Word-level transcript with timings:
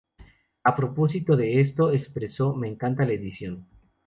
A 0.63 0.75
propósito 0.75 1.37
de 1.37 1.59
esto 1.59 1.91
expresó: 1.91 2.55
"Me 2.55 2.67
encanta 2.67 3.05
la 3.05 3.13
edición. 3.13 3.67